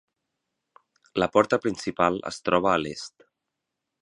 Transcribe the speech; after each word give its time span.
La 1.23 1.29
porta 1.35 1.61
principal 1.67 2.19
es 2.33 2.43
troba 2.49 2.75
a 2.75 2.83
l'est. 2.87 3.31